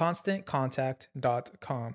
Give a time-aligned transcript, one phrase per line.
[0.00, 1.92] ConstantContact.com.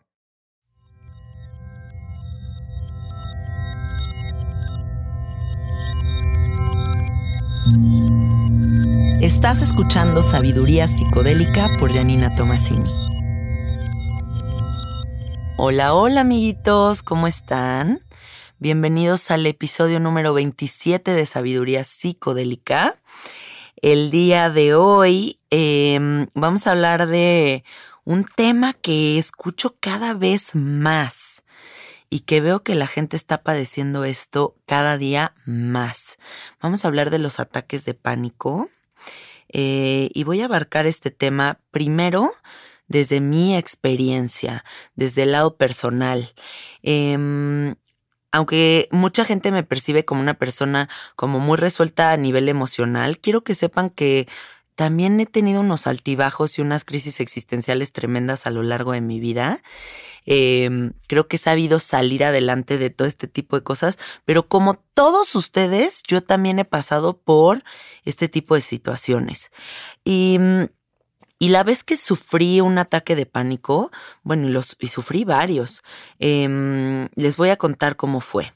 [9.21, 12.91] Estás escuchando Sabiduría Psicodélica por Janina Tomasini.
[15.57, 18.01] Hola, hola amiguitos, ¿cómo están?
[18.59, 22.99] Bienvenidos al episodio número 27 de Sabiduría Psicodélica.
[23.81, 27.63] El día de hoy em, vamos a hablar de
[28.05, 31.43] un tema que escucho cada vez más
[32.09, 36.17] y que veo que la gente está padeciendo esto cada día más.
[36.61, 38.69] Vamos a hablar de los ataques de pánico
[39.49, 42.31] eh, y voy a abarcar este tema primero
[42.87, 44.63] desde mi experiencia,
[44.95, 46.33] desde el lado personal.
[46.83, 47.75] Em,
[48.31, 53.43] aunque mucha gente me percibe como una persona como muy resuelta a nivel emocional, quiero
[53.43, 54.27] que sepan que
[54.75, 59.19] también he tenido unos altibajos y unas crisis existenciales tremendas a lo largo de mi
[59.19, 59.61] vida.
[60.25, 64.75] Em, creo que he sabido salir adelante de todo este tipo de cosas, pero como
[64.93, 67.63] todos ustedes, yo también he pasado por
[68.03, 69.51] este tipo de situaciones.
[70.03, 70.65] Y mm,
[71.39, 73.91] la vez que sufrí un ataque de pánico,
[74.23, 75.83] bueno, y, los, sufrí varios,
[76.19, 78.53] em, les voy a contar cómo fue.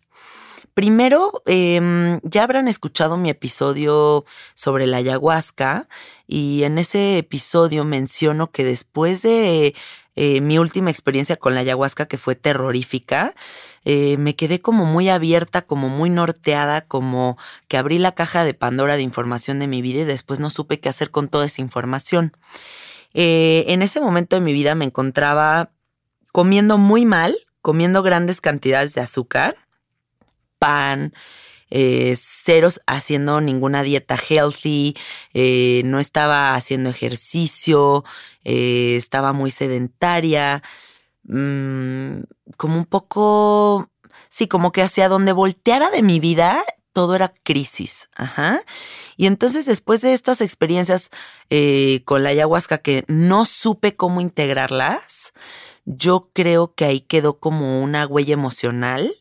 [0.79, 4.23] Primero, em, ya habrán escuchado mi episodio
[4.53, 5.89] sobre la ayahuasca
[6.25, 9.75] y en ese episodio menciono que después de
[10.15, 13.35] eh, mi última experiencia con la ayahuasca, que fue terrorífica,
[13.83, 18.53] eh, me quedé como muy abierta, como muy norteada, como que abrí la caja de
[18.53, 21.61] Pandora de información de mi vida y después no supe qué hacer con toda esa
[21.61, 22.31] información.
[23.13, 25.71] Eh, en ese momento de mi vida me encontraba
[26.31, 29.57] comiendo muy mal, comiendo grandes cantidades de azúcar,
[30.59, 31.13] pan,
[31.71, 34.95] eh, ceros haciendo ninguna dieta healthy,
[35.33, 38.03] eh, no estaba haciendo ejercicio,
[38.43, 40.63] eh, estaba muy sedentaria,
[41.23, 42.21] mm,
[42.57, 43.89] como un poco,
[44.29, 48.09] sí, como que hacia donde volteara de mi vida, todo era crisis.
[48.15, 48.61] Ajá.
[49.15, 51.11] Y entonces después de estas experiencias
[52.05, 55.33] con la ayahuasca que no supe cómo integrarlas,
[55.85, 59.11] yo creo que ahí quedó como una huella emocional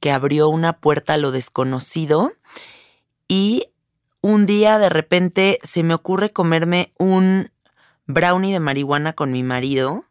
[0.00, 2.32] que abrió una puerta a lo desconocido
[3.28, 3.68] y
[4.20, 7.50] un día de repente se me ocurre comerme un
[8.06, 10.04] brownie de marihuana con mi marido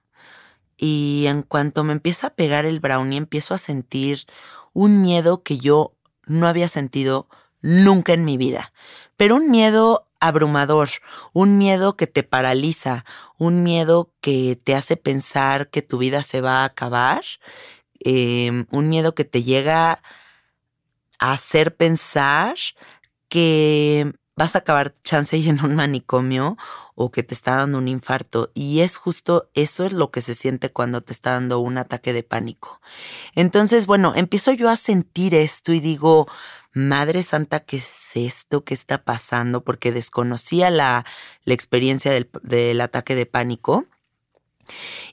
[0.77, 4.25] y en cuanto me empieza a pegar el brownie empiezo a sentir
[4.73, 5.93] un miedo que yo
[6.25, 7.27] no había sentido
[7.61, 8.73] nunca en mi vida,
[9.17, 10.89] pero un miedo abrumador,
[11.33, 13.05] un miedo que te paraliza,
[13.37, 17.23] un miedo que te hace pensar que tu vida se va a acabar
[18.07, 19.99] Em, un miedo que te llega
[21.17, 22.55] a hacer pensar
[23.29, 26.55] que vas a acabar chance y en un manicomio
[26.93, 28.51] o que te está dando un infarto.
[28.53, 32.13] Y es justo eso es lo que se siente cuando te está dando un ataque
[32.13, 32.79] de pánico.
[33.33, 36.27] Entonces, bueno, empiezo yo a sentir esto y digo,
[36.73, 38.63] Madre Santa, ¿qué es esto?
[38.63, 39.63] ¿Qué está pasando?
[39.63, 41.05] Porque desconocía la,
[41.43, 42.11] la experiencia
[42.43, 43.87] del ataque de pánico.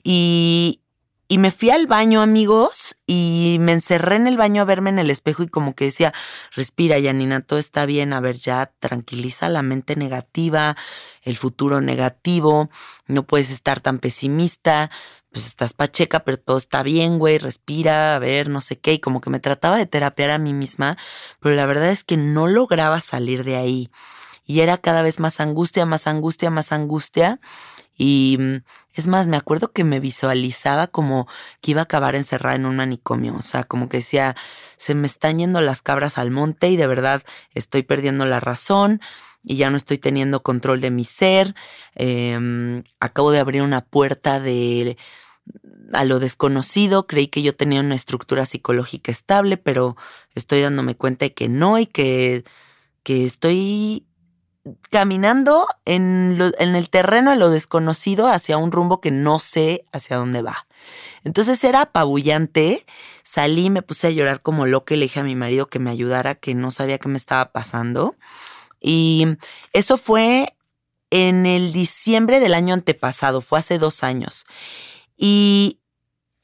[0.03, 0.82] Y,
[1.27, 4.99] y me fui al baño, amigos, y me encerré en el baño a verme en
[4.99, 6.13] el espejo y como que decía,
[6.55, 10.75] respira, Yanina, todo está bien, a ver, ya tranquiliza la mente negativa,
[11.21, 12.69] el futuro negativo,
[13.07, 14.91] no puedes estar tan pesimista,
[15.31, 18.99] pues estás pacheca, pero todo está bien, güey, respira, a ver, no sé qué, y
[18.99, 20.97] como que me trataba de terapiar a mí misma,
[21.39, 23.89] pero la verdad es que no lograba salir de ahí.
[24.45, 27.39] Y era cada vez más angustia, más angustia, más angustia.
[27.95, 28.55] Y mm,
[28.93, 31.27] es más, me acuerdo que me visualizaba como
[31.61, 33.35] que iba a acabar encerrada en un manicomio.
[33.35, 34.35] O sea, como que decía,
[34.77, 37.23] se me están yendo las cabras al monte y de verdad
[37.53, 39.01] estoy perdiendo la razón
[39.43, 41.55] y ya no estoy teniendo control de mi ser.
[41.95, 44.97] Em, acabo de abrir una puerta de
[45.93, 47.07] a lo desconocido.
[47.07, 49.95] Creí que yo tenía una estructura psicológica estable, pero
[50.33, 52.43] estoy dándome cuenta de que no y que,
[53.03, 54.07] que estoy
[54.89, 60.41] caminando en, el terreno a lo desconocido hacia un rumbo que no sé hacia dónde
[60.41, 60.67] va.
[61.23, 62.85] Entonces era apabullante.
[63.23, 65.91] Salí, me puse a llorar como loca y le dije a mi marido que me
[65.91, 68.15] ayudara, que no sabía qué me estaba pasando.
[68.79, 69.25] Y
[69.73, 70.55] eso fue
[71.09, 74.45] en el diciembre del año antepasado, fue hace dos años.
[75.17, 75.79] Y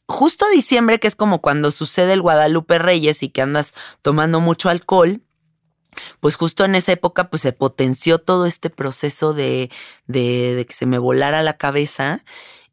[0.07, 4.69] justo diciembre, que es como cuando sucede el Guadalupe Reyes y que andas tomando mucho
[4.69, 5.21] alcohol,
[6.19, 9.69] pues justo en esa época pues se potenció todo este proceso de,
[10.07, 12.23] de, que se me volara la cabeza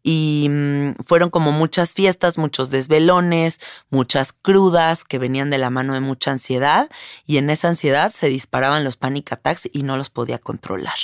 [0.03, 3.59] y mm, fueron como muchas fiestas, muchos desvelones,
[3.91, 6.89] muchas crudas que venían de la mano de mucha ansiedad
[7.27, 10.99] y en esa ansiedad se disparaban los panic attacks y no los podía controlar.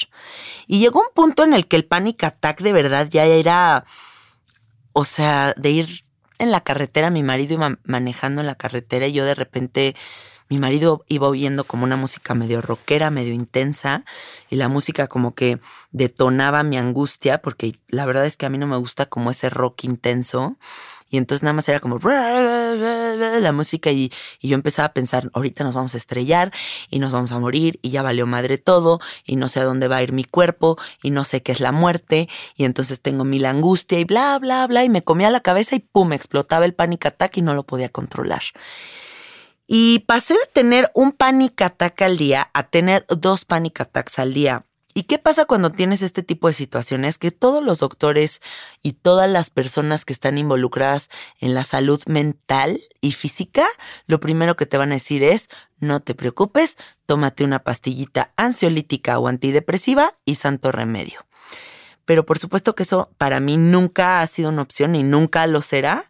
[0.69, 3.85] Y llegó un punto en el que el panic attack de verdad ya era,
[4.93, 6.05] o sea, de ir
[6.39, 9.95] en la carretera, mi marido iba manejando en la carretera y yo de repente
[10.53, 14.05] mi marido iba oyendo como una música medio rockera, medio intensa,
[14.51, 15.59] y la música como que
[15.93, 19.49] detonaba mi angustia, porque la verdad es que a mí no me gusta como ese
[19.49, 20.59] rock intenso.
[21.09, 25.65] Y entonces nada más era como la música y, y, yo empezaba a pensar, ahorita
[25.65, 26.53] nos vamos a estrellar
[26.91, 29.89] y nos vamos a morir y ya valió madre todo y no sé a dónde
[29.89, 33.25] va a ir mi cuerpo y no sé qué es la muerte y entonces tengo
[33.25, 36.75] mil angustia y bla, bla, bla y me comía la cabeza y pum, explotaba el
[36.75, 38.43] panic attack y no lo podía controlar.
[39.75, 44.35] Y pasé de tener un panic attack al día a tener dos panic attacks al
[44.35, 44.67] día.
[44.93, 47.17] ¿Y qué pasa cuando tienes este tipo de situaciones?
[47.17, 48.43] Que todos los doctores
[48.83, 51.09] y todas las personas que están involucradas
[51.41, 53.67] en la salud mental y física,
[54.07, 55.49] lo primero que te van a decir es,
[55.79, 56.77] no te preocupes,
[57.07, 61.25] tómate una pastillita ansiolítica o antidepresiva y santo remedio.
[62.05, 65.63] Pero por supuesto que eso para mí nunca ha sido una opción y nunca lo
[65.63, 66.05] será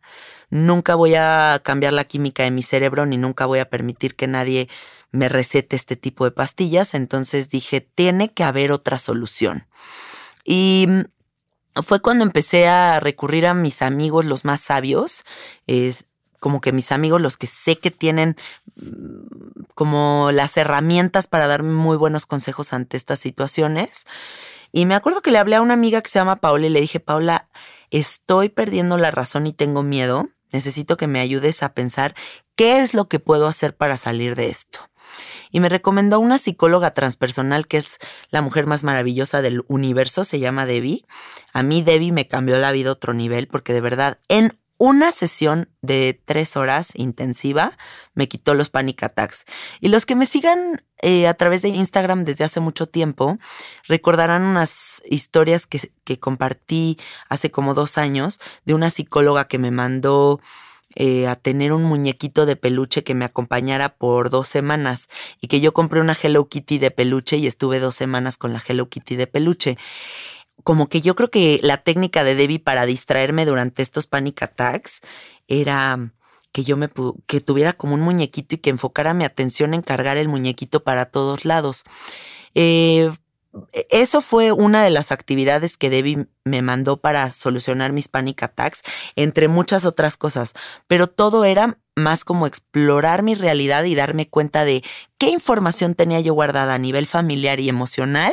[0.53, 4.27] nunca voy a cambiar la química de mi cerebro ni nunca voy a permitir que
[4.27, 4.69] nadie
[5.11, 6.93] me recete este tipo de pastillas.
[6.93, 9.67] Entonces dije, tiene que haber otra solución.
[10.45, 10.87] Y
[11.83, 15.25] fue cuando empecé a recurrir a mis amigos los más sabios,
[15.67, 16.05] es
[16.39, 18.37] como que mis amigos los que sé que tienen
[18.77, 24.07] mm, como las herramientas para darme muy buenos consejos ante estas situaciones.
[24.71, 26.81] Y me acuerdo que le hablé a una amiga que se llama Paula y le
[26.83, 27.49] dije, Paula,
[27.91, 30.29] estoy perdiendo la razón y tengo miedo.
[30.53, 32.15] Necesito que me ayudes a pensar
[32.57, 34.81] qué es lo que puedo hacer para salir de esto.
[35.51, 37.99] Y me recomendó una psicóloga transpersonal que es
[38.31, 41.05] la mujer más maravillosa del universo, se llama Debbie.
[41.53, 45.13] A mí Debbie me cambió la vida a otro nivel porque de verdad en una
[45.13, 47.71] sesión de tres horas intensiva
[48.15, 49.45] me quitó los panic attacks.
[49.81, 53.39] Y los que me sigan eh, a través de Instagram desde hace mucho tiempo
[53.87, 56.99] recordarán unas historias que, que compartí
[57.29, 60.41] hace como dos años de una psicóloga que me mandó
[60.97, 65.09] eh, a tener un muñequito de peluche que me acompañara por dos semanas
[65.41, 68.61] y que yo compré una Hello Kitty de peluche y estuve dos semanas con la
[68.67, 69.79] Hello Kitty de peluche
[70.63, 75.01] como que yo creo que la técnica de Debbie para distraerme durante estos panic attacks
[75.49, 76.13] era
[76.53, 76.91] que yo me
[77.27, 81.07] que tuviera como un muñequito y que enfocara mi atención en cargar el muñequito para
[81.07, 81.85] todos lados.
[82.55, 83.11] Eh,
[83.91, 88.83] eso fue una de las actividades que Debbie me mandó para solucionar mis panic attacks,
[89.15, 90.55] entre muchas otras cosas,
[90.87, 94.83] pero todo era más como explorar mi realidad y darme cuenta de
[95.19, 98.33] qué información tenía yo guardada a nivel familiar y emocional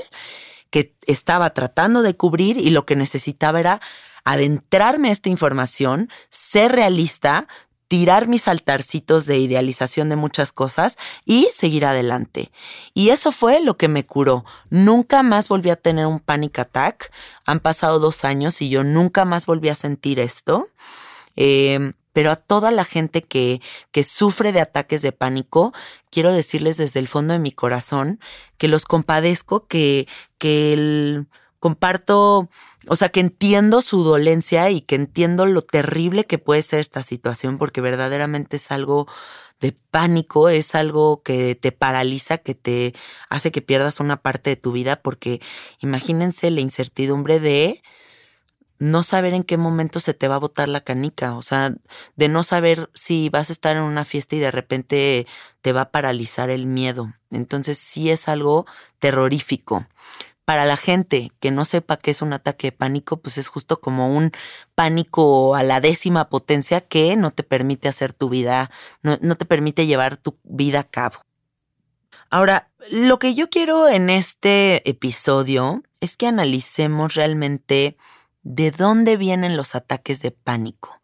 [0.70, 3.82] que estaba tratando de cubrir y lo que necesitaba era
[4.24, 7.48] adentrarme a esta información, ser realista,
[7.90, 12.52] tirar mis altarcitos de idealización de muchas cosas y seguir adelante.
[12.94, 14.46] Y eso fue lo que me curó.
[14.70, 17.12] Nunca más volví a tener un panic attack.
[17.46, 20.70] Han pasado dos años y yo nunca más volví a sentir esto.
[21.36, 23.62] Em, pero a toda la gente que,
[23.92, 25.74] que sufre de ataques de pánico,
[26.12, 28.20] quiero decirles desde el fondo de mi corazón
[28.58, 31.28] que los compadezco, que, que el
[31.60, 32.50] comparto,
[32.88, 37.04] o sea, que entiendo su dolencia y que entiendo lo terrible que puede ser esta
[37.04, 39.08] situación, porque verdaderamente es algo
[39.60, 42.94] de pánico, es algo que te paraliza, que te
[43.30, 45.42] hace que pierdas una parte de tu vida, porque
[45.80, 47.82] imagínense la incertidumbre de
[48.80, 51.76] no saber en qué momento se te va a botar la canica, o sea,
[52.16, 55.28] de no saber si vas a estar en una fiesta y de repente
[55.62, 57.14] te va a paralizar el miedo.
[57.30, 58.66] Entonces sí es algo
[59.00, 59.86] terrorífico
[60.50, 63.82] para la gente que no sepa qué es un ataque de pánico, pues es justo
[63.82, 64.32] como un
[64.74, 68.72] pánico a la décima potencia que no te permite hacer tu vida,
[69.04, 71.18] no, te permite llevar tu vida a cabo.
[72.32, 77.96] Ahora, lo que yo quiero en este episodio es que analicemos realmente
[78.44, 81.02] de dónde vienen los ataques de pánico.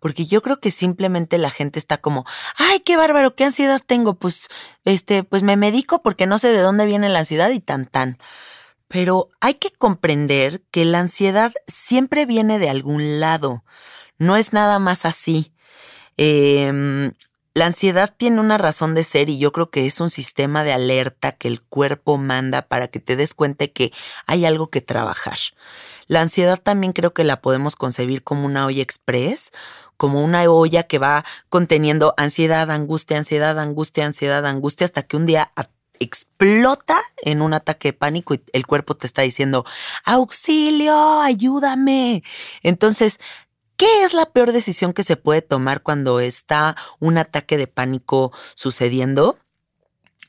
[0.00, 2.26] Porque yo creo que simplemente la gente está como,
[2.56, 4.14] ay, qué bárbaro, qué ansiedad tengo.
[4.14, 4.48] Pues,
[4.84, 8.18] este, pues me medico porque no sé de dónde viene la ansiedad y tan tan.
[8.88, 13.64] Pero hay que comprender que la ansiedad siempre viene de algún lado,
[14.18, 15.52] no es nada más así.
[16.16, 17.12] Em,
[17.54, 20.72] la ansiedad tiene una razón de ser y yo creo que es un sistema de
[20.72, 23.92] alerta que el cuerpo manda para que te des cuenta que
[24.26, 25.38] hay algo que trabajar.
[26.06, 29.52] La ansiedad también creo que la podemos concebir como una olla express,
[29.96, 35.26] como una olla que va conteniendo ansiedad, angustia, ansiedad, angustia, ansiedad, angustia, hasta que un
[35.26, 35.52] día
[36.00, 39.64] explota en un ataque de pánico y el cuerpo te está diciendo,
[40.04, 42.24] auxilio, ayúdame.
[42.62, 43.20] Entonces,
[43.76, 48.32] ¿qué es la peor decisión que se puede tomar cuando está un ataque de pánico
[48.54, 49.38] sucediendo?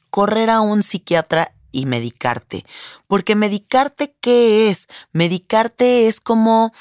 [0.10, 2.66] Correr a un psiquiatra y medicarte.
[3.08, 4.88] Porque medicarte, ¿qué es?
[5.12, 6.72] Medicarte es como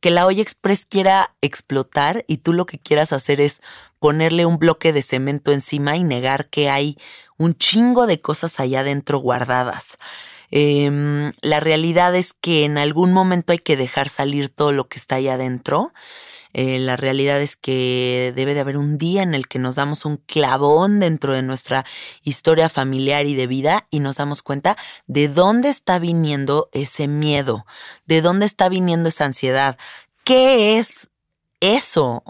[0.00, 3.60] que la olla express quiera explotar y tú lo que quieras hacer es
[3.98, 6.98] ponerle un bloque de cemento encima y negar que hay
[7.36, 9.98] un chingo de cosas allá adentro guardadas.
[10.50, 14.98] Em, la realidad es que en algún momento hay que dejar salir todo lo que
[14.98, 15.92] está allá adentro.
[16.54, 20.04] Eh, la realidad es que debe de haber un día en el que nos damos
[20.06, 21.84] un clavón dentro de nuestra
[22.22, 24.76] historia familiar y de vida y nos damos cuenta
[25.06, 27.66] de dónde está viniendo ese miedo,
[28.06, 29.76] de dónde está viniendo esa ansiedad,
[30.24, 31.10] qué es
[31.60, 32.22] eso,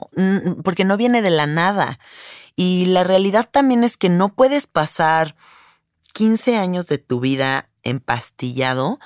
[0.65, 2.01] porque no viene de la nada.
[2.57, 5.37] Y la realidad también es que no puedes pasar
[6.13, 8.99] 15 años de tu vida empastillado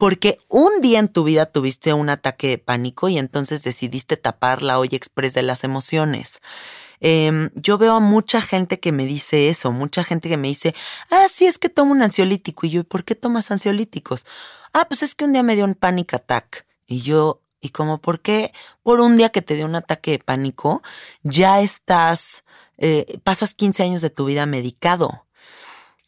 [0.00, 4.62] porque un día en tu vida tuviste un ataque de pánico y entonces decidiste tapar
[4.62, 6.40] la olla express de las emociones.
[7.00, 10.74] Em, yo veo a mucha gente que me dice eso, mucha gente que me dice,
[11.10, 12.66] ah, sí, es que tomo un ansiolítico.
[12.66, 14.24] Y yo, ¿por qué tomas ansiolíticos?
[14.72, 16.66] Ah, pues es que un día me dio un panic attack.
[16.86, 20.18] Y yo, y como, ¿por qué por un día que te dio un ataque de
[20.18, 20.82] pánico
[21.22, 22.44] ya estás,
[22.78, 25.26] eh, pasas 15 años de tu vida medicado?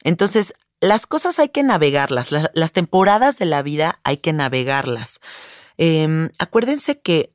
[0.02, 5.20] Entonces, las cosas hay que navegarlas, las, temporadas de la vida hay que navegarlas.
[5.78, 7.32] Em, acuérdense que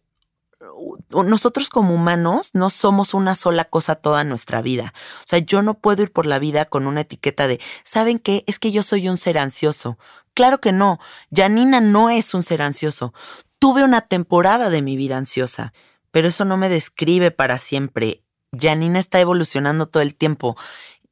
[1.10, 4.94] nosotros como humanos no somos una sola cosa toda nuestra vida.
[5.20, 8.44] O sea, yo no puedo ir por la vida con una etiqueta de, ¿saben qué?
[8.48, 9.98] Es que yo soy un ser ansioso.
[10.34, 11.00] Claro que no.
[11.34, 13.14] Janina no es un ser ansioso.
[13.60, 15.72] Tuve una temporada de mi vida ansiosa,
[16.12, 18.24] pero eso no me describe para siempre.
[18.52, 20.58] Janina está evolucionando todo el tiempo.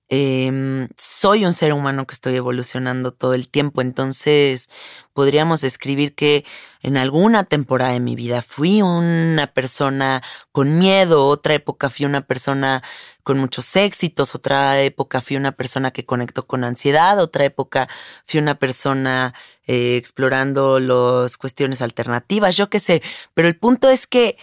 [0.08, 4.70] Em, soy un ser humano que estoy evolucionando todo el tiempo, entonces
[5.14, 6.46] podríamos describir que
[6.84, 10.22] en alguna temporada de mi vida fui una persona
[10.52, 12.84] con miedo, otra época fui una persona
[13.24, 17.90] con muchos éxitos, otra época fui una persona que conectó con ansiedad, otra época
[18.28, 19.34] fui una persona
[19.66, 23.02] eh, explorando las cuestiones alternativas, yo qué sé,
[23.34, 24.38] pero el punto es que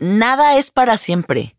[0.00, 1.56] nada es para siempre,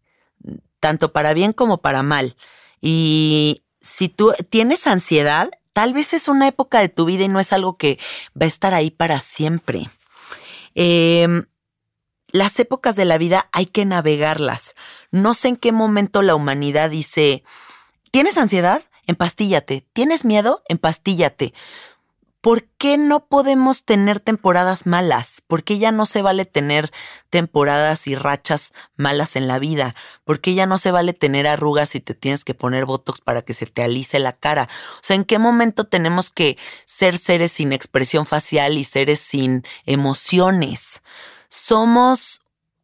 [0.82, 2.36] tanto para bien como para mal.
[2.82, 7.40] Y si tú tienes ansiedad, tal vez es una época de tu vida y no
[7.40, 8.00] es algo que
[8.40, 9.90] va a estar ahí para siempre.
[10.76, 11.46] Em,
[12.32, 14.76] las épocas de la vida hay que navegarlas.
[15.12, 17.44] No sé en qué momento la humanidad dice,
[18.12, 18.82] ¿tienes ansiedad?
[19.06, 19.86] Empastíllate.
[19.94, 20.64] ¿Tienes miedo?
[20.68, 21.54] Empastíllate.
[22.42, 25.44] ¿Por qué no podemos tener temporadas malas?
[25.46, 26.92] ¿Por qué ya no se vale tener
[27.30, 29.96] temporadas y rachas malas en la vida?
[30.24, 33.44] ¿Por qué ya no se vale tener arrugas y te tienes que poner botox para
[33.44, 34.68] que se te alice la cara?
[34.96, 39.64] O sea, ¿en qué momento tenemos que ser seres sin expresión facial y seres sin
[39.86, 41.04] emociones?
[41.48, 42.42] Somos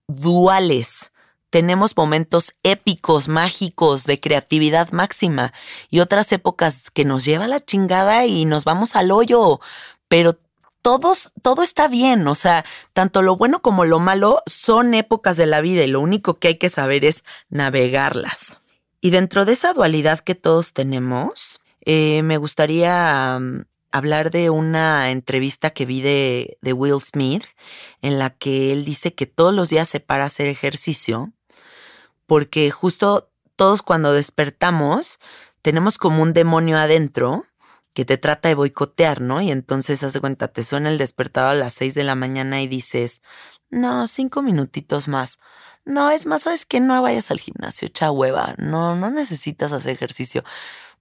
[0.08, 1.12] duales
[1.58, 5.54] tenemos momentos épicos, mágicos, de creatividad máxima
[5.90, 9.60] y otras épocas que nos lleva la chingada y nos vamos al hoyo,
[10.08, 10.38] pero
[10.84, 15.48] todos, todo está bien, o sea, tanto lo bueno como lo malo son épocas de
[15.48, 18.60] la vida y lo único que hay que saber es navegarlas.
[19.02, 25.10] Y dentro de esa dualidad que todos tenemos, eh, me gustaría mm, hablar de una
[25.10, 27.46] entrevista que vi de, de, Will Smith,
[28.04, 31.34] en la que él dice que todos los días se para a hacer ejercicio,
[32.28, 35.20] porque justo todos cuando despertamos
[35.64, 37.46] tenemos como un demonio adentro
[37.94, 39.42] que te trata de boicotear, ¿no?
[39.42, 42.68] Y entonces, hace cuenta, te suena el despertador a las seis de la mañana y
[42.68, 43.24] dices,
[43.72, 45.40] no, cinco minutitos más.
[45.84, 48.54] No, es más, ¿sabes que No vayas al gimnasio, echa hueva.
[48.60, 50.44] No, no necesitas hacer ejercicio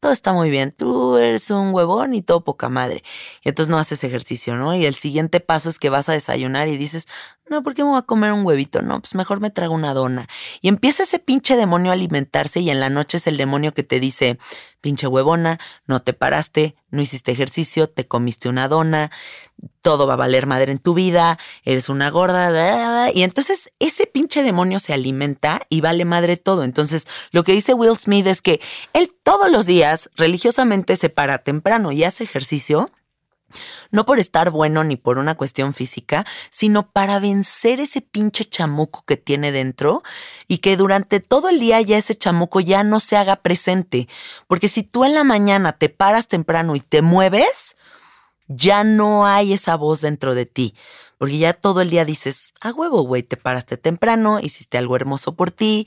[0.01, 3.03] todo está muy bien, tú eres un huevón y todo poca madre.
[3.43, 4.75] Y entonces no haces ejercicio, ¿no?
[4.75, 7.07] Y el siguiente paso es que vas a desayunar y dices,
[7.49, 8.83] no, ¿por qué me voy a comer un huevito?
[8.83, 10.29] No, pues mejor me trago una dona.
[10.61, 13.85] Y empieza ese pinche demonio a alimentarse y en la noche es el demonio que
[13.85, 14.39] te dice,
[14.81, 19.13] pinche huevona, no te paraste, no hiciste ejercicio, te comiste una dona,
[19.81, 24.43] todo va a valer madre en tu vida, eres una gorda, y entonces ese pinche
[24.43, 26.65] demonio se alimenta y vale madre todo.
[26.65, 28.61] Entonces lo que dice Will Smith es que
[28.93, 29.86] él todos los días
[30.17, 32.91] religiosamente se para temprano y hace ejercicio
[33.91, 39.05] no por estar bueno ni por una cuestión física, sino para vencer ese pinche chamuco
[39.07, 40.03] que tiene dentro
[40.49, 44.09] y que durante todo el día ya ese chamuco ya no se haga presente.
[44.47, 47.77] Porque si tú en la mañana te paras temprano y te mueves,
[48.49, 50.75] ya no hay esa voz dentro de ti.
[51.19, 55.35] Porque ya todo el día dices, a huevo, güey, te paraste temprano, hiciste algo hermoso
[55.35, 55.87] por ti.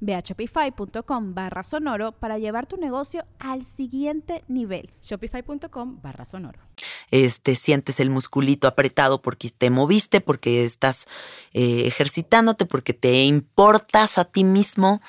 [0.00, 4.90] Ve a shopify.com barra sonoro para llevar tu negocio al siguiente nivel.
[5.02, 6.60] Shopify.com barra sonoro.
[7.10, 11.06] Este, sientes el musculito apretado porque te moviste, porque estás
[11.52, 15.00] eh, ejercitándote, porque te importas a ti mismo.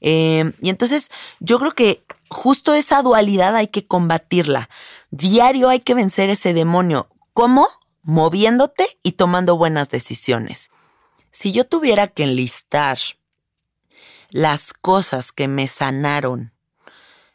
[0.00, 4.68] Eh, y entonces yo creo que justo esa dualidad hay que combatirla.
[5.10, 7.08] Diario hay que vencer ese demonio.
[7.32, 7.66] ¿Cómo?
[8.02, 10.70] Moviéndote y tomando buenas decisiones.
[11.30, 12.98] Si yo tuviera que enlistar
[14.34, 16.52] las cosas que me sanaron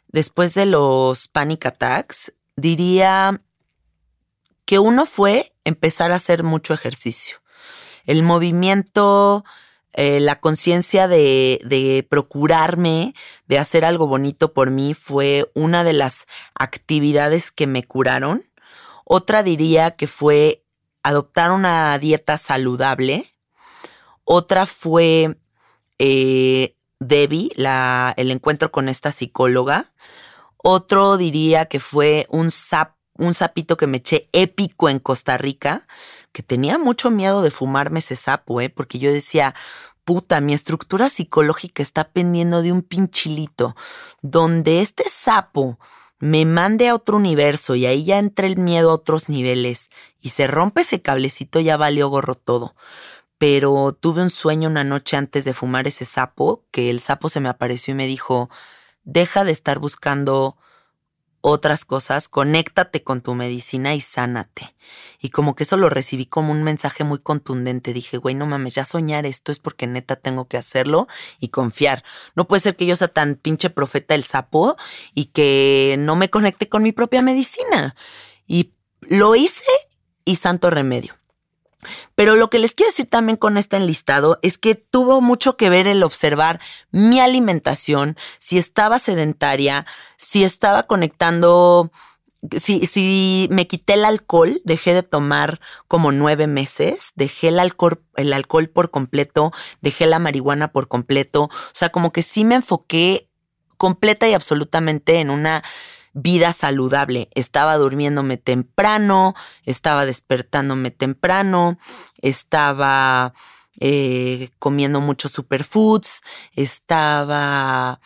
[0.08, 3.40] después de los panic attacks, diría
[4.66, 7.38] que uno fue empezar a hacer mucho ejercicio.
[8.04, 9.46] El movimiento,
[9.94, 13.14] eh, la conciencia de, de, procurarme,
[13.46, 18.44] de hacer algo bonito por mí, fue una de las actividades que me curaron.
[19.06, 20.66] Otra diría que fue
[21.02, 23.32] adoptar una dieta saludable.
[24.24, 25.38] Otra fue
[25.98, 29.92] eh, Debbie, el encuentro con esta psicóloga.
[30.58, 35.86] Otro diría que fue un sap, un sapito que me eché épico en Costa Rica,
[36.32, 38.68] que tenía mucho miedo de fumarme ese sapo, ¿eh?
[38.68, 39.54] porque yo decía,
[40.04, 43.74] puta, mi estructura psicológica está pendiendo de un pinchilito,
[44.20, 45.78] donde este sapo
[46.18, 49.88] me mande a otro universo y ahí ya entra el miedo a otros niveles
[50.20, 52.74] y se rompe ese cablecito, ya valió gorro todo
[53.40, 57.40] pero tuve un sueño una noche antes de fumar ese sapo, que el sapo se
[57.40, 58.50] me apareció y me dijo,
[59.02, 60.58] deja de estar buscando
[61.40, 64.76] otras cosas, conéctate con tu medicina y sánate.
[65.22, 67.94] Y como que eso lo recibí como un mensaje muy contundente.
[67.94, 71.06] Dije, güey, no mames, ya soñar esto es porque neta tengo que hacerlo
[71.38, 72.04] y confiar.
[72.34, 74.76] No puede ser que yo sea tan pinche profeta el sapo
[75.14, 77.96] y que no me conecte con mi propia medicina.
[78.46, 79.64] Y lo hice
[80.26, 81.19] y santo remedio.
[82.14, 85.70] Pero lo que les quiero decir también con este enlistado es que tuvo mucho que
[85.70, 91.90] ver el observar mi alimentación, si estaba sedentaria, si estaba conectando,
[92.56, 98.02] si, si me quité el alcohol, dejé de tomar como nueve meses, dejé el alcohol,
[98.16, 102.56] el alcohol por completo, dejé la marihuana por completo, o sea, como que sí me
[102.56, 103.28] enfoqué
[103.76, 105.64] completa y absolutamente en una
[106.12, 107.28] vida saludable.
[107.34, 111.78] Estaba durmiéndome temprano, estaba despertándome temprano,
[112.18, 113.32] estaba
[113.78, 116.22] eh, comiendo muchos superfoods,
[116.54, 118.00] estaba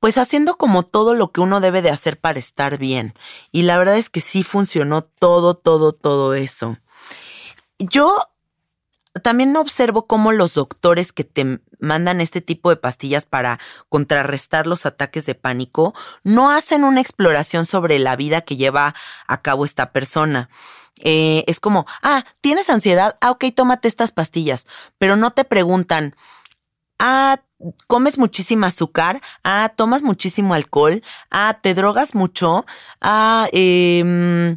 [0.00, 3.14] pues haciendo como todo lo que uno debe de hacer para estar bien.
[3.52, 6.76] Y la verdad es que sí funcionó todo, todo, todo eso.
[7.78, 8.18] Yo
[9.20, 14.86] también observo cómo los doctores que te mandan este tipo de pastillas para contrarrestar los
[14.86, 18.94] ataques de pánico no hacen una exploración sobre la vida que lleva
[19.26, 20.48] a cabo esta persona.
[21.04, 23.18] Eh, es como, ah, ¿tienes ansiedad?
[23.20, 24.66] Ah, ok, tómate estas pastillas,
[24.98, 26.14] pero no te preguntan,
[26.98, 27.40] ah,
[27.88, 32.64] comes muchísima azúcar, ah, tomas muchísimo alcohol, ah, te drogas mucho,
[33.00, 34.56] ah, eh,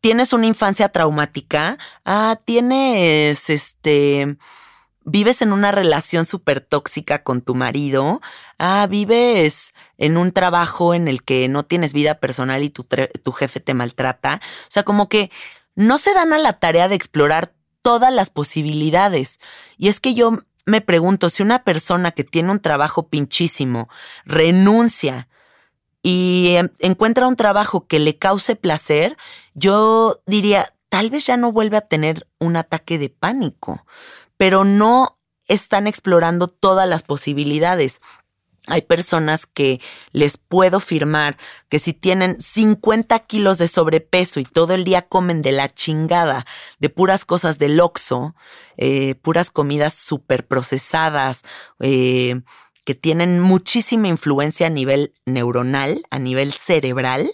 [0.00, 4.36] tienes una infancia traumática, ah, tienes, este,
[5.04, 8.20] vives en una relación súper tóxica con tu marido,
[8.58, 13.32] ah, vives en un trabajo en el que no tienes vida personal y tu, tu
[13.32, 14.40] jefe te maltrata.
[14.44, 15.30] O sea, como que
[15.74, 19.40] no se dan a la tarea de explorar todas las posibilidades.
[19.76, 23.88] Y es que yo me pregunto si una persona que tiene un trabajo pinchísimo
[24.24, 25.28] renuncia
[26.02, 29.16] y em, encuentra un trabajo que le cause placer,
[29.54, 33.86] yo diría, tal vez ya no vuelve a tener un ataque de pánico,
[34.36, 38.00] pero no están explorando todas las posibilidades.
[38.66, 39.80] Hay personas que
[40.12, 41.36] les puedo firmar
[41.68, 46.46] que si tienen 50 kilos de sobrepeso y todo el día comen de la chingada,
[46.78, 48.34] de puras cosas del oxo,
[48.76, 51.42] eh, puras comidas súper procesadas,
[51.80, 52.42] eh,
[52.84, 57.30] que tienen muchísima influencia a nivel neuronal, a nivel cerebral,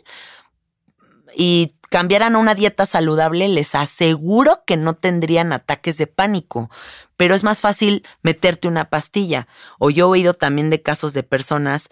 [1.34, 6.70] y cambiaran a una dieta saludable, les aseguro que no tendrían ataques de pánico.
[7.16, 9.46] Pero es más fácil meterte una pastilla.
[9.78, 11.90] O yo he oído también de casos de personas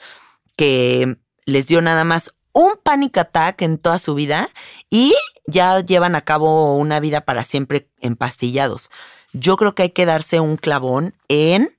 [0.57, 4.49] que les dio nada más un panic attack en toda su vida
[4.89, 5.13] y
[5.47, 8.91] ya llevan a cabo una vida para siempre empastillados.
[9.33, 11.77] Yo creo que hay que darse un clavón en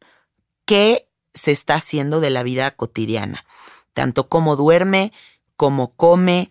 [0.66, 3.46] qué se está haciendo de la vida cotidiana,
[3.94, 5.14] tanto cómo duerme,
[5.56, 6.50] cómo come,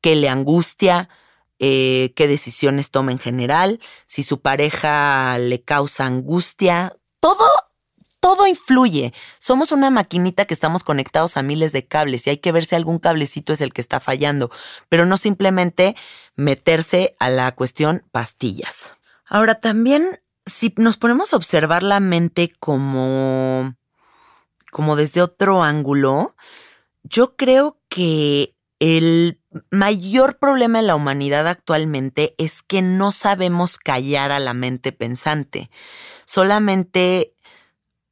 [0.00, 1.08] qué le angustia,
[1.60, 7.48] eh, qué decisiones toma en general, si su pareja le causa angustia, todo,
[8.18, 9.12] todo influye.
[9.38, 12.74] Somos una maquinita que estamos conectados a miles de cables y hay que ver si
[12.74, 14.50] algún cablecito es el que está fallando,
[14.88, 15.94] pero no simplemente
[16.34, 18.96] meterse a la cuestión pastillas.
[19.24, 23.76] Ahora también, si nos ponemos a observar la mente como
[24.72, 26.34] como desde otro ángulo,
[27.04, 29.38] yo creo que el
[29.70, 35.70] mayor problema de la humanidad actualmente es que no sabemos callar a la mente pensante.
[36.24, 37.34] Solamente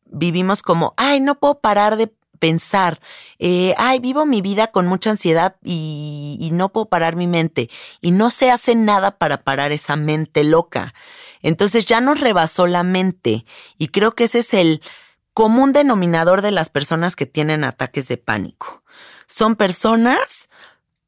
[0.04, 3.00] vivimos como, ay, no puedo parar de pensar,
[3.38, 7.70] eh, ay, vivo mi vida con mucha ansiedad y, y, no puedo parar mi mente.
[8.02, 10.92] Y no se hace nada para parar esa mente loca.
[11.40, 13.46] Entonces ya nos rebasó la mente.
[13.78, 14.82] Y creo que ese es el,
[15.34, 18.82] común denominador de las personas que tienen ataques de pánico.
[19.26, 20.48] Son personas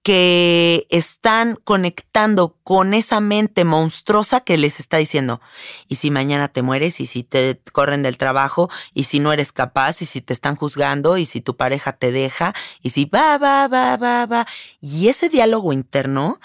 [0.02, 5.40] que están conectando con esa mente monstruosa que les está diciendo,
[5.86, 9.52] y si mañana te mueres, y si te corren del trabajo, y si no eres
[9.52, 13.38] capaz, y si te están juzgando, y si tu pareja te deja, y si va,
[13.38, 14.46] va, va, va, va.
[14.80, 16.40] Y ese diálogo interno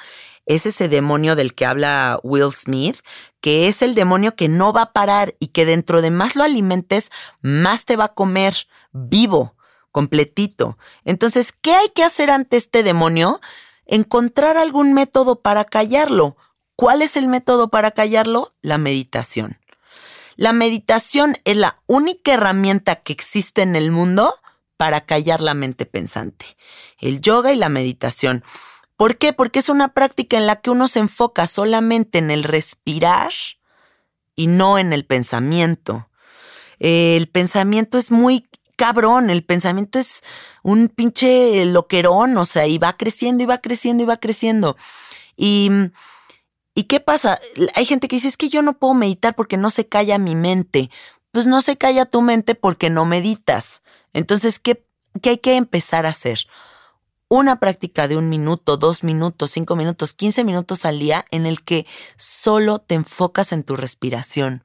[0.48, 2.98] es ese demonio del que habla Will Smith,
[3.42, 6.44] que es el demonio que no va a parar y que dentro de más lo
[6.44, 9.56] alimentes, más te va a comer vivo,
[9.92, 10.78] completito.
[11.04, 13.42] Entonces, ¿qué hay que hacer ante este demonio?
[13.86, 16.38] Encontrar algún método para callarlo.
[16.78, 18.56] ¿Cuál es el método para callarlo?
[18.62, 19.60] La meditación.
[20.38, 24.34] La meditación es la única herramienta que existe en el mundo
[24.78, 26.46] para callar la mente pensante.
[27.00, 28.46] El yoga y la meditación.
[28.98, 29.32] ¿Por qué?
[29.32, 33.32] Porque es una práctica en la que uno se enfoca solamente en el respirar
[34.36, 36.10] y no en el pensamiento.
[36.80, 40.24] El pensamiento es muy cabrón, el pensamiento es
[40.64, 44.78] un pinche loquerón, o sea, y va creciendo y va creciendo y va creciendo.
[45.36, 45.70] Y,
[46.74, 47.40] ¿y qué pasa?
[47.76, 50.36] Hay gente que dice, es que yo no puedo meditar porque no se calla mi
[50.36, 50.90] mente.
[51.32, 53.84] Pues no se calla tu mente porque no meditas.
[54.14, 54.84] Entonces, ¿qué,
[55.22, 56.48] qué hay que empezar a hacer?
[57.30, 61.64] Una práctica de un minuto, dos minutos, cinco minutos, quince minutos al día en el
[61.64, 61.86] que
[62.16, 64.64] solo te enfocas en tu respiración.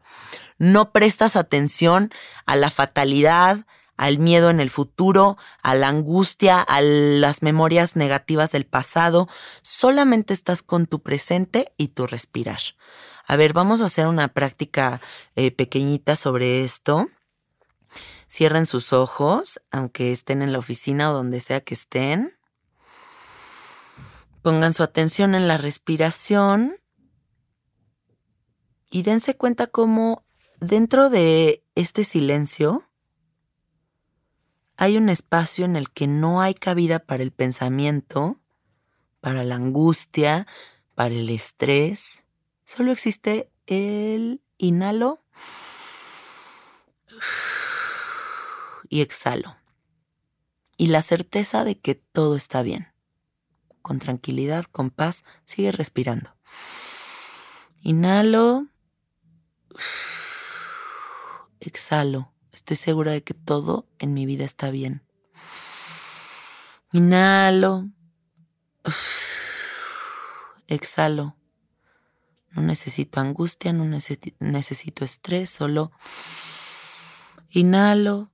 [0.58, 2.12] No prestas atención
[2.46, 8.52] a la fatalidad, al miedo en el futuro, a la angustia, a las memorias negativas
[8.52, 9.28] del pasado.
[9.62, 12.60] Solamente estás con tu presente y tu respirar.
[13.26, 15.00] A ver, vamos a hacer una práctica
[15.36, 17.08] eh, pequeñita sobre esto.
[18.30, 22.34] Cierren sus ojos, aunque estén en la oficina o donde sea que estén.
[24.42, 26.76] Pongan su atención en la respiración
[28.90, 30.24] y dense cuenta cómo
[30.60, 32.90] dentro de este silencio
[34.76, 38.40] hay un espacio en el que no hay cabida para el pensamiento,
[39.20, 40.48] para la angustia,
[40.94, 42.24] para el estrés.
[42.64, 45.24] Solo existe el inhalo
[48.88, 49.56] y exhalo.
[50.76, 52.91] Y la certeza de que todo está bien.
[53.82, 56.34] Con tranquilidad, con paz, sigue respirando.
[57.82, 58.68] Inhalo.
[61.60, 62.32] Exhalo.
[62.52, 65.02] Estoy segura de que todo en mi vida está bien.
[66.92, 67.88] Inhalo.
[70.68, 71.36] Exhalo.
[72.50, 75.90] No necesito angustia, no necesito estrés, solo
[77.48, 78.30] inhalo,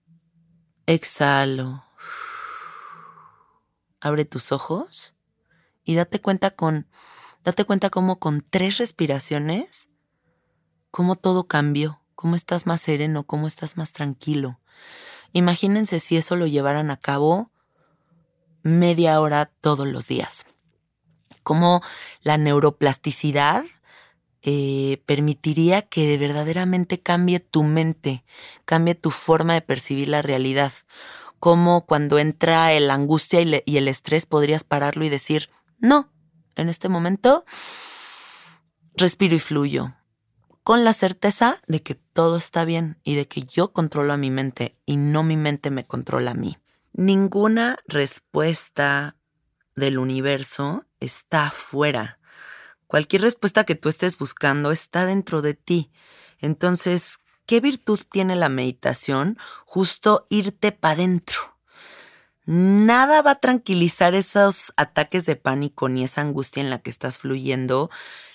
[0.87, 1.85] exhalo.
[4.01, 5.15] Abre tus ojos
[5.89, 6.87] y date cuenta con
[7.45, 9.89] date cuenta cómo con tres respiraciones
[10.91, 14.61] cómo todo cambió, cómo estás más sereno, cómo estás más tranquilo.
[15.33, 17.51] Imagínense si eso lo llevaran a cabo
[18.63, 20.47] media hora todos los días.
[21.43, 21.83] Cómo
[22.23, 23.65] la neuroplasticidad
[24.43, 28.25] eh, permitiría que verdaderamente cambie tu mente,
[28.65, 30.73] cambie tu forma de percibir la realidad.
[31.41, 36.13] Como cuando entra la angustia y, el estrés podrías pararlo y decir, no,
[36.55, 37.45] en este momento
[38.95, 39.95] respiro y fluyo,
[40.63, 44.31] con la certeza de que todo está bien y de que yo controlo a mi
[44.31, 46.59] mente y no mi mente me controla a mí.
[46.93, 49.17] Ninguna respuesta
[49.77, 52.19] del universo está afuera
[52.89, 55.93] Cualquier respuesta que tú estés buscando está dentro de ti.
[56.39, 59.37] Entonces, ¿qué virtud tiene la meditación?
[59.67, 61.58] Justo irte para adentro.
[62.51, 67.19] Nada va a tranquilizar esos ataques de pánico ni esa angustia en la que estás
[67.19, 67.91] fluyendo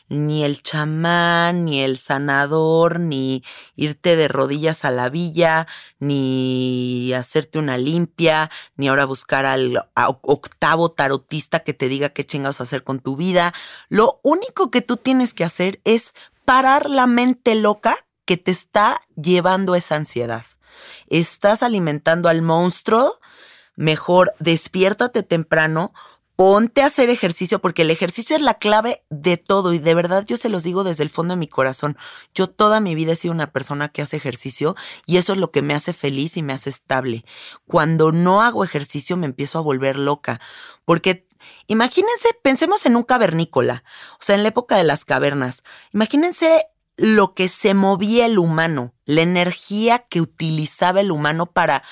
[0.08, 3.44] ni el chamán, ni el sanador, ni
[3.76, 5.66] irte de rodillas a la villa,
[5.98, 12.62] ni hacerte una limpia, ni ahora buscar al octavo tarotista que te diga qué chingados
[12.62, 13.52] hacer con tu vida.
[13.90, 16.14] Lo único que tú tienes que hacer es
[16.46, 17.96] parar la mente loca
[18.26, 20.46] que te está llevando esa ansiedad.
[21.08, 23.20] Estás alimentando al monstruo,
[23.76, 25.94] mejor despiértate temprano,
[26.36, 30.26] ponte a hacer ejercicio porque el ejercicio es la clave de todo y de verdad
[30.26, 31.98] yo se los digo desde el fondo de mi corazón.
[32.34, 35.52] Yo toda mi vida he sido una persona que hace ejercicio y eso es lo
[35.52, 37.24] que me hace feliz y me hace estable.
[37.68, 40.40] Cuando no hago ejercicio me empiezo a volver loca
[40.86, 41.28] porque
[41.68, 43.84] imagínense, pensemos en un cavernícola,
[44.14, 45.64] o sea, en la época de las cavernas.
[45.94, 51.84] Imagínense lo que se movía el humano, la energía que utilizaba el humano para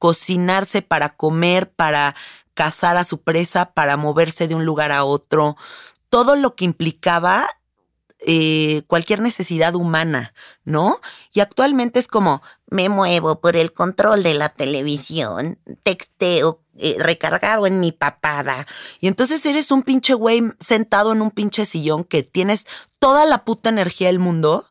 [0.00, 2.16] cocinarse, para comer, para
[2.54, 5.56] cazar a su presa, para moverse de un lugar a otro,
[6.08, 7.46] todo lo que implicaba
[8.26, 10.34] eh, cualquier necesidad humana,
[10.64, 11.00] ¿no?
[11.32, 17.66] Y actualmente es como, me muevo por el control de la televisión, texteo eh, recargado
[17.66, 18.66] en mi papada.
[19.00, 22.66] Y entonces eres un pinche güey sentado en un pinche sillón que tienes
[22.98, 24.69] toda la puta energía del mundo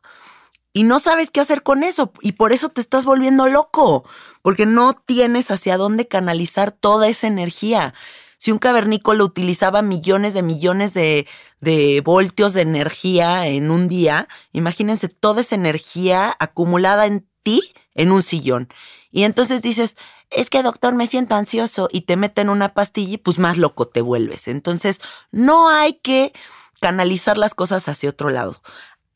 [0.72, 4.04] y no sabes qué hacer con eso y por eso te estás volviendo loco,
[4.42, 7.94] porque no tienes hacia dónde canalizar toda esa energía.
[8.38, 11.26] Si un cavernícola utilizaba millones de millones de,
[11.60, 17.60] de voltios de energía en un día, imagínense toda esa energía acumulada en ti
[17.94, 18.68] en un sillón.
[19.10, 19.96] Y entonces dices,
[20.30, 23.88] es que doctor, me siento ansioso y te meten una pastilla y pues más loco
[23.88, 24.48] te vuelves.
[24.48, 25.00] Entonces,
[25.32, 26.32] no hay que
[26.80, 28.62] canalizar las cosas hacia otro lado.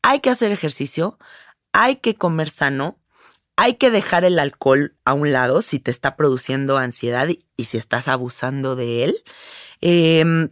[0.01, 1.17] Hay que hacer ejercicio,
[1.77, 2.97] hay que comer sano,
[3.57, 7.77] hay que dejar el alcohol a un lado si te está produciendo ansiedad y, si
[7.77, 9.15] estás abusando de él.
[9.81, 10.51] Em,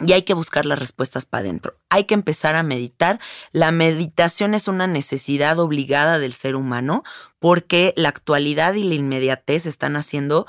[0.00, 1.78] y hay que buscar las respuestas para adentro.
[1.90, 3.20] Hay que empezar a meditar.
[3.52, 7.04] La meditación es una necesidad obligada del ser humano
[7.38, 10.46] porque la actualidad y la inmediatez están haciendo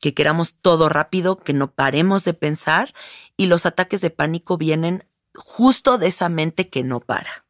[0.00, 2.92] que queramos todo rápido, que no paremos de pensar
[3.36, 7.44] y los ataques de pánico vienen justo de esa mente que no para.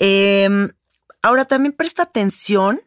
[0.00, 0.72] Eh,
[1.24, 2.82] Ahora también presta atención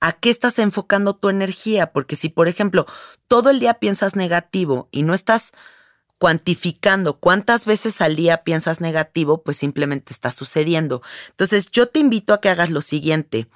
[0.00, 2.86] a qué estás enfocando tu energía, porque si, por ejemplo,
[3.28, 5.52] todo el día piensas negativo y no estás
[6.16, 11.02] cuantificando cuántas veces al día piensas negativo, pues simplemente está sucediendo.
[11.28, 13.46] Entonces, yo te invito a que hagas lo siguiente.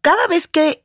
[0.00, 0.84] Cada vez que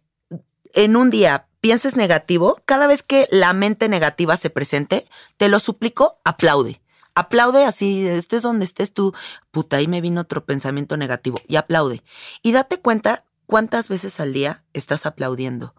[0.76, 5.08] en un día pienses negativo, cada vez que la mente negativa se presente,
[5.38, 6.80] te lo suplico, aplaude
[7.18, 9.12] aplaude así, estés donde estés tú,
[9.50, 12.04] puta, ahí me vino otro pensamiento negativo y aplaude.
[12.44, 15.74] Y date cuenta cuántas veces al día estás aplaudiendo.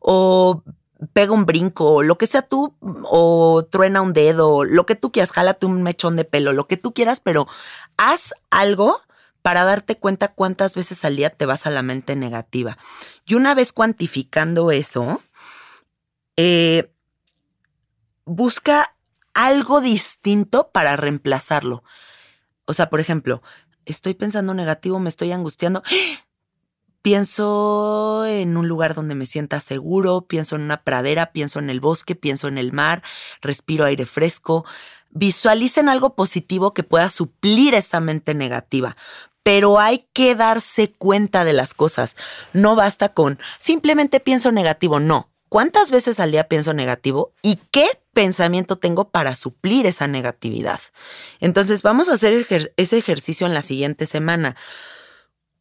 [0.00, 0.62] O
[1.12, 5.30] pega un brinco, lo que sea tú, o truena un dedo, lo que tú quieras,
[5.30, 7.46] jálate un mechón de pelo, lo que tú quieras, pero
[7.98, 8.98] haz algo
[9.42, 12.78] para darte cuenta cuántas veces al día te vas a la mente negativa.
[13.26, 15.22] Y una vez cuantificando eso,
[16.38, 16.90] eh,
[18.24, 18.94] busca
[19.38, 21.84] algo distinto para reemplazarlo.
[22.64, 23.40] O sea, por ejemplo,
[23.86, 25.84] estoy pensando negativo, me estoy angustiando.
[27.02, 31.78] Pienso en un lugar donde me sienta seguro, pienso en una pradera, pienso en el
[31.78, 33.02] bosque, pienso en el mar,
[33.40, 34.66] respiro aire fresco.
[35.10, 38.96] Visualicen algo positivo que pueda suplir esta mente negativa.
[39.44, 42.16] Pero hay que darse cuenta de las cosas.
[42.52, 45.30] No basta con simplemente pienso negativo, no.
[45.48, 47.86] ¿Cuántas veces al día pienso negativo y qué
[48.18, 50.80] pensamiento tengo para suplir esa negatividad?
[51.38, 52.32] Entonces vamos a hacer
[52.76, 54.56] ese ejercicio en la siguiente semana.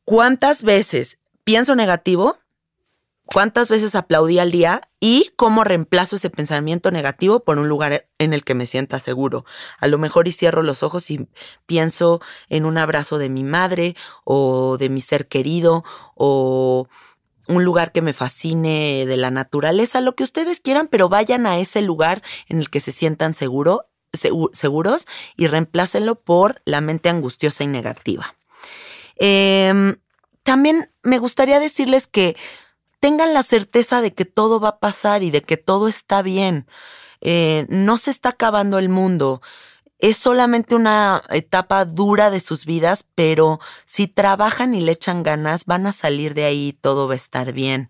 [0.06, 2.40] ¿Cuántas veces pienso negativo?
[3.28, 4.82] ¿Cuántas veces aplaudí al día?
[5.00, 9.46] ¿Y cómo reemplazo ese pensamiento negativo por un lugar en el que me sienta seguro?
[9.78, 11.28] A lo mejor y cierro los ojos y
[11.68, 15.84] pienso en un abrazo de mi madre o de mi ser querido
[16.16, 16.88] o
[17.48, 21.60] un lugar que me fascine de la naturaleza, lo que ustedes quieran, pero vayan a
[21.60, 23.86] ese lugar en el que se sientan seguro,
[24.54, 28.36] seguros y reemplácenlo por la mente angustiosa y negativa.
[29.18, 29.98] Em,
[30.44, 32.36] también me gustaría decirles que
[33.00, 36.68] tengan la certeza de que todo va a pasar y de que todo está bien.
[37.22, 39.42] Eh, no se está acabando el mundo
[40.00, 45.66] es solamente una etapa dura de sus vidas, pero si trabajan y le echan ganas,
[45.66, 47.90] van a salir de ahí y todo va a estar bien.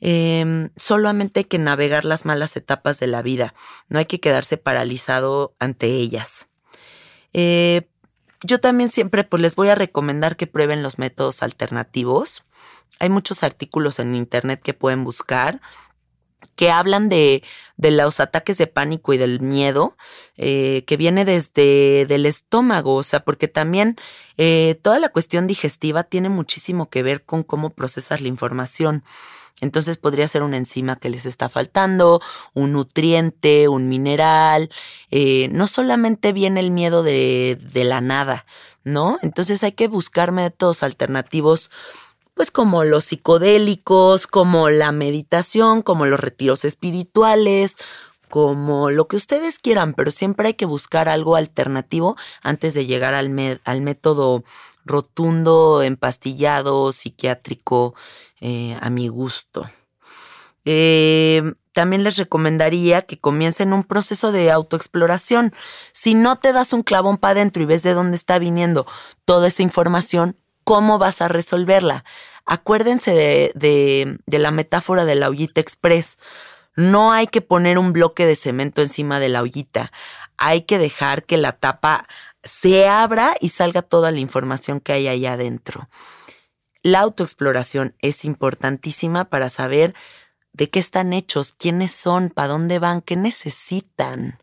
[0.00, 3.54] Em, solamente hay que navegar las malas etapas de la vida,
[3.88, 6.48] no hay que quedarse paralizado ante ellas.
[7.32, 7.88] Eh,
[8.44, 12.44] yo también siempre pues, les voy a recomendar que prueben los métodos alternativos.
[13.00, 15.60] Hay muchos artículos en internet que pueden buscar
[16.58, 17.44] que hablan de,
[17.76, 19.96] de, los ataques de pánico y del miedo,
[20.36, 23.94] eh, que viene desde el estómago, o sea, porque también
[24.38, 29.04] eh, toda la cuestión digestiva tiene muchísimo que ver con cómo procesas la información.
[29.60, 32.20] Entonces podría ser una enzima que les está faltando,
[32.54, 34.68] un nutriente, un mineral.
[35.12, 38.46] Eh, no solamente viene el miedo de, de la nada,
[38.82, 39.16] ¿no?
[39.22, 41.70] Entonces hay que buscar métodos alternativos
[42.38, 47.74] pues como los psicodélicos, como la meditación, como los retiros espirituales,
[48.30, 53.14] como lo que ustedes quieran, pero siempre hay que buscar algo alternativo antes de llegar
[53.14, 54.44] al, al método
[54.84, 57.96] rotundo, empastillado, psiquiátrico,
[58.40, 59.68] eh, a mi gusto.
[60.64, 65.52] Eh, también les recomendaría que comiencen un proceso de autoexploración.
[65.90, 68.86] Si no te das un clavón para adentro y ves de dónde está viniendo
[69.24, 70.36] toda esa información,
[70.68, 72.04] ¿cómo vas a resolverla?
[72.44, 76.18] Acuérdense de, la metáfora de la ollita express.
[76.76, 79.90] No hay que poner un bloque de cemento encima de la ollita.
[80.36, 82.06] Hay que dejar que la tapa
[82.42, 85.88] se abra y salga toda la información que hay ahí adentro.
[86.82, 89.94] La autoexploración es importantísima para saber
[90.52, 94.38] de qué están hechos, quiénes son, para dónde van, qué necesitan.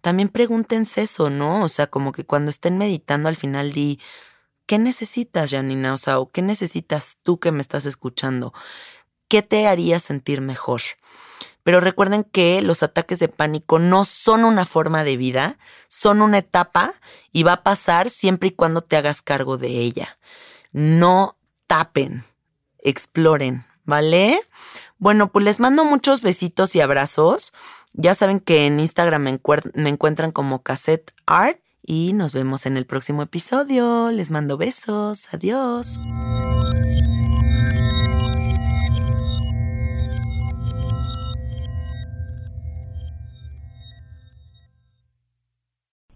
[0.00, 1.64] También pregúntense eso, ¿no?
[1.64, 4.00] O sea, como que cuando estén meditando al final di,
[4.66, 5.94] ¿Qué necesitas, Janina?
[5.94, 8.52] O sea, qué necesitas tú que me estás escuchando?
[9.28, 10.80] ¿Qué te haría sentir mejor?
[11.62, 16.38] Pero recuerden que los ataques de pánico no son una forma de vida, son una
[16.38, 16.94] etapa
[17.32, 20.18] y va a pasar siempre y cuando te hagas cargo de ella.
[20.72, 22.24] No tapen,
[22.78, 24.40] exploren, ¿vale?
[24.98, 27.52] Bueno, pues les mando muchos besitos y abrazos.
[27.92, 29.40] Ya saben que en Instagram me,
[29.74, 34.10] me encuentran como cassette art y nos vemos en el próximo episodio.
[34.10, 35.32] Les mando besos.
[35.32, 36.00] Adiós.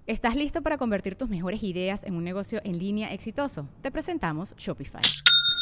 [0.06, 3.68] ¿Estás listo para convertir tus mejores ideas en un negocio en línea exitoso?
[3.80, 5.02] Te presentamos Shopify.